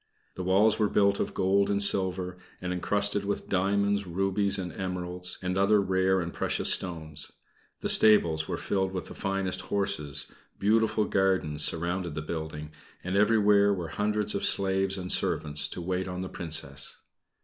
[0.33, 5.37] The walls were built of gold and silver, and encrusted with diamonds, rubies and emeralds,
[5.43, 7.31] and other rare and precious stones.
[7.81, 10.25] The stables were filled with the finest horses;
[10.57, 12.71] beautiful gardens surrounded the building,
[13.03, 16.97] and everywhere were hundreds of slaves and servants to wait on the Princess.